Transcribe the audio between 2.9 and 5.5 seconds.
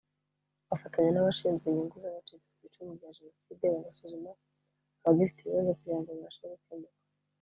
rya Jenoside bagasuzuma abagifite